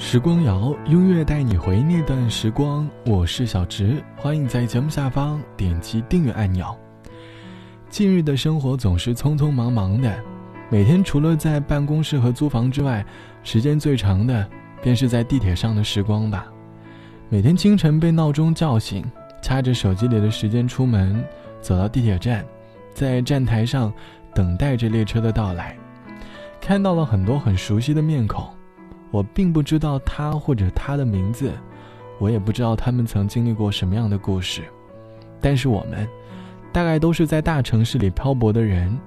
[0.00, 2.88] 时光谣，音乐带你回那段时光。
[3.04, 6.72] 我是小直，欢迎在节目下方点击订阅按钮。
[7.90, 10.16] 近日的生活总是匆匆忙忙的，
[10.70, 13.04] 每天除了在办公室和租房之外，
[13.42, 14.48] 时间最长的
[14.80, 16.46] 便是在地铁上的时光吧。
[17.28, 19.04] 每天清晨被闹钟叫醒，
[19.42, 21.22] 掐着手机里的时间出门，
[21.60, 22.44] 走到地铁站，
[22.94, 23.92] 在站台上
[24.32, 25.76] 等待着列车的到来，
[26.60, 28.48] 看到了很多很熟悉的面孔。
[29.10, 31.52] 我并不知道他或者他的名字，
[32.18, 34.62] 我也不知道他们曾经历过什么样的故事，
[35.40, 36.06] 但是我们，
[36.72, 38.98] 大概都是在大城市里漂泊的人，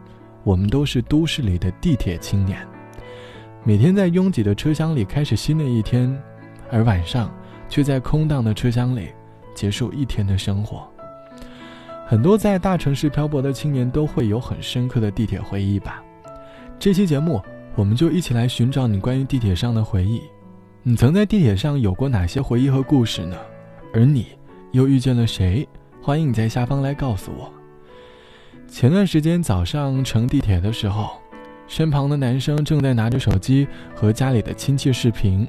[0.44, 2.66] 我们都是都市里的地铁青年，
[3.64, 6.20] 每天在拥挤的车厢里开始新的一天，
[6.72, 7.32] 而晚上
[7.70, 9.10] 却在空荡的车厢里
[9.54, 10.88] 结束一天的生活。
[12.08, 16.04] 很多在大城市漂泊的青年都会有很深刻的地铁回忆吧。
[16.80, 17.40] 这期节目。
[17.76, 20.22] 我们就一起来寻找你关于地铁上的回忆。
[20.84, 23.38] 你曾在地铁上有过哪些回忆和故事呢？
[23.94, 24.28] 而你
[24.72, 25.68] 又遇见了谁？
[26.02, 27.52] 欢迎你在下方来告诉我。
[28.68, 31.12] 前段时间早上乘地铁的时候，
[31.68, 35.48] 身旁的男生正在拿着手机和家里的亲戚视频。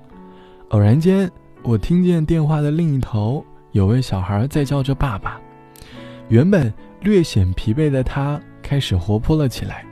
[0.68, 1.30] 偶然间，
[1.62, 5.41] 我听见电话的另一头有位小孩在叫着爸爸。
[6.28, 9.84] 原本略显疲惫的他开始活泼了起来。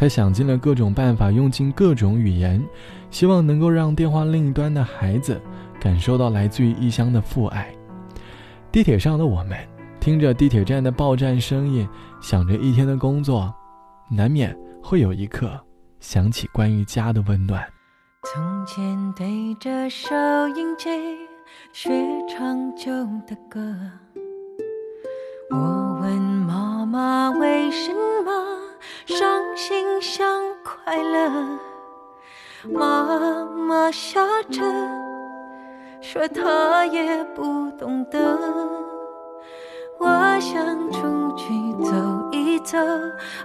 [0.00, 2.66] 他想尽了各种办法，用尽各种语言，
[3.10, 5.38] 希望能够让电话另一端的孩子
[5.78, 7.70] 感受到来自于异乡的父爱。
[8.72, 9.58] 地铁上的我们，
[10.00, 11.86] 听着地铁站的报站声音，
[12.22, 13.52] 想着一天的工作，
[14.10, 15.50] 难免会有一刻
[15.98, 17.62] 想起关于家的温暖。
[18.24, 20.16] 从前对着收
[20.56, 20.88] 音机
[21.74, 21.90] 学
[22.26, 22.90] 唱旧
[23.26, 23.60] 的歌，
[25.50, 28.19] 我问妈妈为什么。
[29.10, 31.58] 伤心像快乐，
[32.72, 34.62] 妈妈笑着
[36.00, 38.38] 说她也不懂得。
[39.98, 40.06] 我
[40.38, 41.92] 想出去走
[42.30, 42.78] 一走，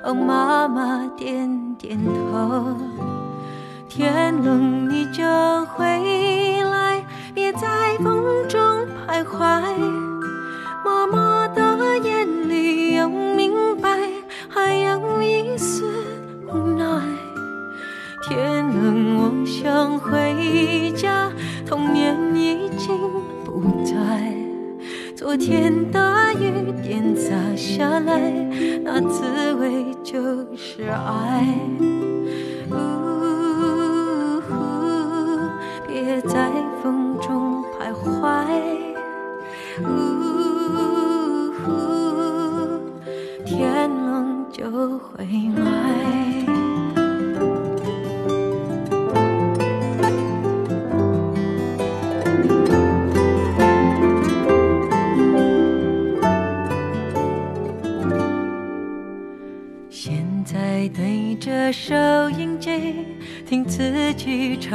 [0.04, 2.00] 哦，妈妈点点
[2.32, 2.78] 头。
[3.90, 5.24] 天冷你就
[5.74, 5.84] 回
[6.62, 8.62] 来，别在风中
[9.08, 9.95] 徘徊。
[28.98, 30.24] 那滋味就
[30.56, 31.95] 是爱。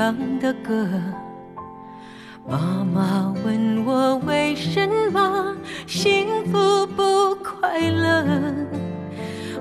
[0.01, 0.89] 唱的歌，
[2.49, 2.57] 妈
[2.91, 5.55] 妈问我为什么
[5.87, 8.25] 幸福不快乐。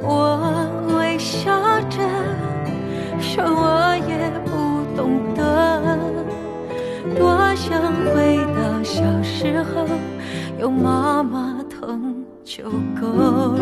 [0.01, 0.39] 我
[0.95, 1.51] 微笑
[1.89, 1.99] 着
[3.19, 5.99] 说，我也不懂得。
[7.17, 9.85] 多想回到小时候，
[10.57, 12.63] 有妈妈疼就
[12.95, 13.57] 够。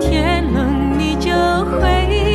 [0.00, 1.30] 天冷你就
[1.78, 2.31] 回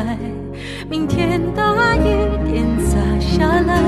[0.00, 0.18] 等待？
[0.88, 2.02] 明天大雨
[2.50, 3.82] 点洒下来，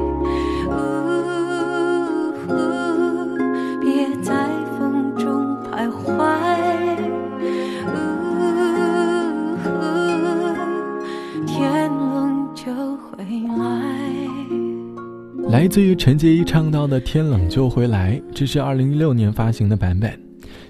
[15.48, 20.25] 来自于陈洁仪唱到的《天冷就回来》，这是二零一六年发行的版本。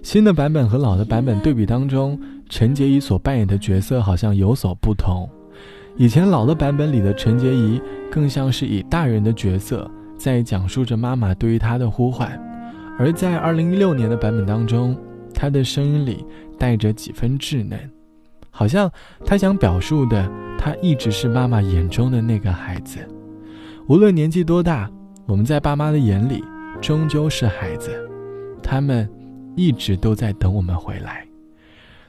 [0.06, 2.16] 新的版本和老的版本对比当中，
[2.48, 5.28] 陈洁仪所扮演的角色好像有所不同。
[5.96, 12.40] 以前老的版本里的陈洁仪更像是以大人的角色在讲述着妈妈对于她的呼唤，
[12.96, 14.96] 而在二零一六年的版本当中，
[15.34, 16.24] 她的声音里
[16.56, 17.76] 带着几分稚嫩，
[18.48, 18.88] 好像
[19.24, 23.00] 她想表述的，她一直是妈妈眼中的那个孩子。
[23.88, 24.88] 无论年纪多大，
[25.26, 26.44] 我们在爸妈的眼里
[26.80, 27.90] 终究是孩子，
[28.62, 29.08] 他们
[29.56, 31.26] 一直都在等我们回来。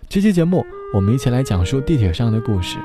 [0.07, 0.63] 这期节目，
[0.94, 2.77] 我们一起来讲述地铁上的故事。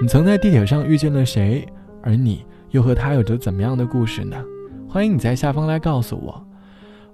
[0.00, 1.66] 你曾在地铁上遇见了谁？
[2.02, 4.36] 而你又和他有着怎么样的故事呢？
[4.88, 6.46] 欢迎你在下方来告诉我。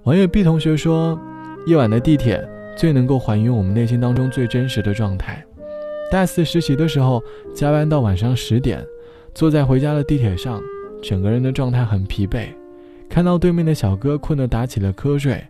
[0.03, 1.19] 网友 B 同学说
[1.67, 5.43] ：“夜晚的地铁最能够还原我们内心当中最真实的状态。
[6.11, 7.21] 大四实习的时候，
[7.53, 8.83] 加班到晚上十点，
[9.33, 10.61] 坐在回家的地铁上，
[11.03, 12.47] 整个人的状态很疲惫。
[13.09, 15.41] 看到对面的小哥困得打起了瞌睡。”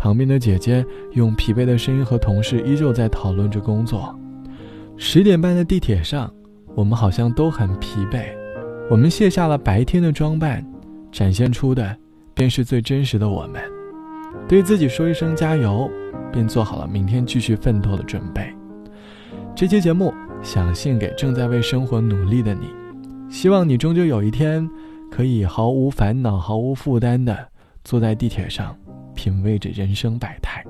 [0.00, 0.82] 旁边的姐姐
[1.12, 4.18] 用疲惫的声音和同事依旧在讨论着工作。
[4.96, 6.32] 十点半的地铁上，
[6.74, 8.24] 我们好像都很疲惫。
[8.90, 10.66] 我们卸下了白天的装扮，
[11.12, 11.94] 展现出的
[12.32, 13.60] 便是最真实的我们。
[14.48, 15.90] 对自己说一声加油，
[16.32, 18.50] 便做好了明天继续奋斗的准备。
[19.54, 22.68] 这期节目想献给正在为生活努力的你，
[23.28, 24.66] 希望你终究有一天
[25.10, 27.36] 可以毫无烦恼、毫无负担的
[27.84, 28.74] 坐在地铁上。
[29.14, 30.64] 品味着人生百态。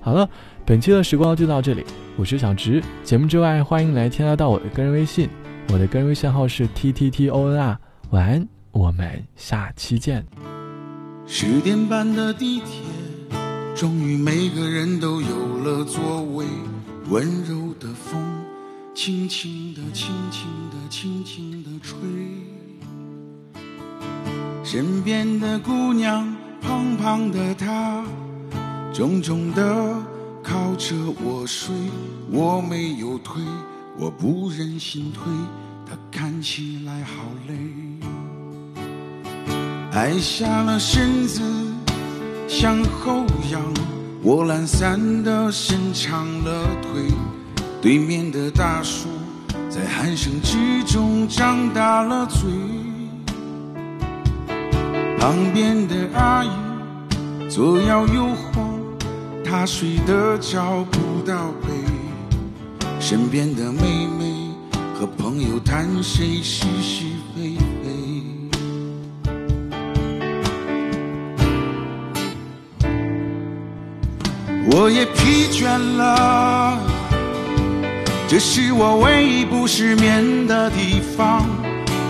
[0.00, 0.28] 好了，
[0.64, 1.84] 本期的时光就到这里，
[2.16, 2.82] 我是小直。
[3.04, 5.28] 节目之外，欢迎来添加到我的个人微信，
[5.68, 7.78] 我的个人微信号是 t t t o n r。
[8.10, 10.26] 晚安，我们下期见。
[11.26, 12.82] 十点半的地铁，
[13.76, 16.46] 终于每个人都有了座位。
[17.08, 18.22] 温柔的风，
[18.94, 21.98] 轻轻的、轻轻的、轻轻的吹。
[24.64, 26.39] 身边的姑娘。
[26.60, 28.04] 胖胖的他，
[28.92, 29.96] 重重的
[30.42, 31.74] 靠着我睡，
[32.30, 33.42] 我没有推，
[33.98, 35.24] 我不忍心推，
[35.88, 37.54] 他看起来好累。
[39.92, 41.42] 矮下了身子
[42.46, 43.62] 向后仰，
[44.22, 47.02] 我懒散的伸长了腿，
[47.82, 49.08] 对面的大叔
[49.68, 52.48] 在鼾声之中张大了嘴。
[55.20, 56.48] 旁边的阿姨
[57.50, 58.70] 左摇右晃，
[59.44, 61.68] 她睡得找不到北。
[62.98, 64.48] 身边的妹妹
[64.94, 67.04] 和朋友谈谁是是
[67.36, 67.90] 非非。
[74.72, 76.78] 我也疲倦了，
[78.26, 81.46] 这是我唯一不失眠的地方，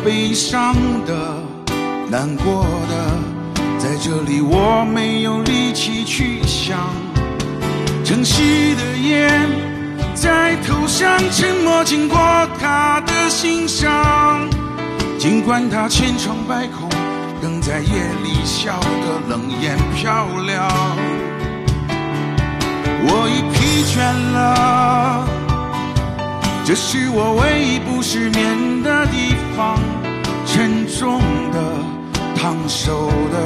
[0.05, 1.40] 悲伤的。
[2.11, 6.77] 难过的，在这里我没有力气去想。
[8.05, 9.49] 城市的烟
[10.13, 12.19] 在头上沉默，经过
[12.59, 14.51] 他的心上。
[15.21, 16.89] 尽管他千疮百孔，
[17.41, 17.87] 仍在夜
[18.25, 20.69] 里笑得冷眼漂亮。
[23.03, 24.03] 我已疲倦
[24.33, 25.25] 了，
[26.65, 29.79] 这是我唯一不失眠的地方。
[30.45, 31.21] 沉重
[31.53, 31.60] 的。
[32.51, 33.39] 放手的，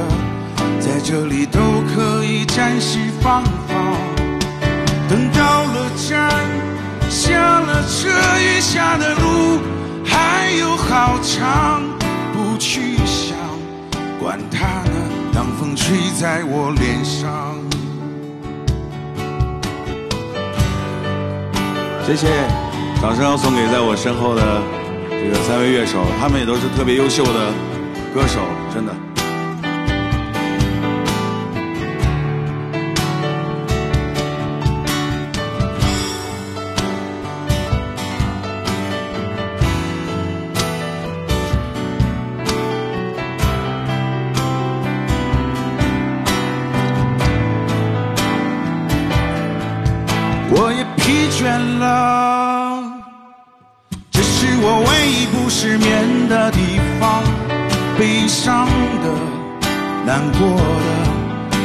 [0.81, 1.61] 在这里都
[1.95, 3.95] 可以暂时放放。
[5.11, 6.31] 等到了站，
[7.11, 8.09] 下了车，
[8.41, 9.61] 余下的路
[10.07, 11.83] 还有好长。
[12.33, 13.37] 不去想，
[14.19, 14.97] 管它呢，
[15.35, 17.59] 让风吹在我脸上。
[22.07, 22.27] 谢谢，
[23.03, 24.63] 掌声送给在我身后的
[25.11, 27.53] 这个三位乐手，他们也都是特别优秀的。
[28.15, 28.39] 歌手
[28.75, 29.14] 真的。
[60.07, 60.63] 难过的，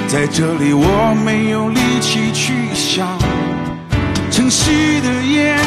[0.08, 3.19] 在这里我没有力气去想。
[4.31, 5.58] 城市的夜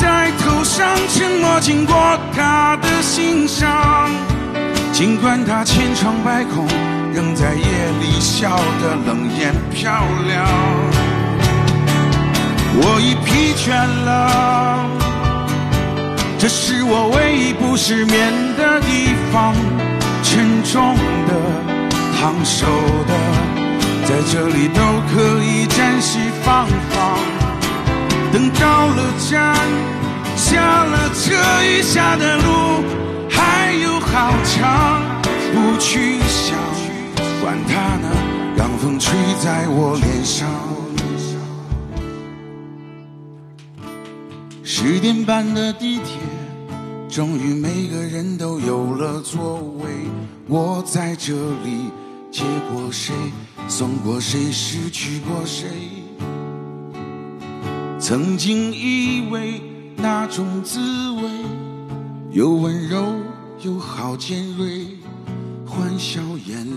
[0.00, 1.94] 在头上沉默，经过
[2.34, 4.10] 他的心上。
[4.92, 6.66] 尽管他千疮百孔，
[7.12, 7.64] 仍在夜
[8.00, 10.46] 里笑得冷眼漂亮。
[12.76, 13.70] 我已疲倦
[14.04, 14.80] 了。
[16.38, 19.54] 这是我唯一不失眠的地方，
[20.22, 21.32] 沉重的、
[22.24, 22.64] 烫手
[23.06, 23.14] 的，
[24.06, 24.80] 在这里都
[25.12, 27.18] 可以暂时放放。
[28.32, 29.54] 等到了站，
[30.34, 32.82] 下了车，余下的路
[33.28, 35.02] 还有好长。
[35.52, 36.56] 不去想，
[37.42, 38.08] 管它呢，
[38.56, 40.48] 让风吹在我脸上。
[44.62, 46.16] 十点半的地铁。
[47.06, 49.84] 终于每个人都有了座位，
[50.48, 51.92] 我在这里
[52.34, 53.14] 接过谁，
[53.68, 55.68] 送过谁，失去过谁。
[58.00, 59.62] 曾经以为
[59.96, 60.80] 那种滋
[61.12, 61.22] 味，
[62.32, 63.14] 又温柔
[63.60, 64.84] 又好尖锐，
[65.64, 66.74] 欢笑眼泪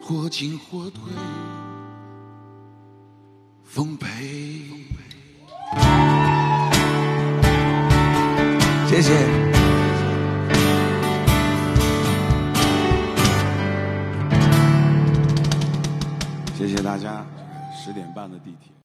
[0.00, 1.02] 或进或退，
[3.62, 4.08] 奉陪。
[8.88, 9.02] 谢谢。
[9.02, 9.41] 谢谢
[16.92, 17.24] 大家，
[17.74, 18.70] 十点半的地铁。